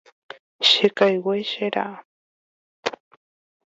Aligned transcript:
Chekaigue, 0.67 1.41
che 1.49 1.67
ra'a. 1.73 1.95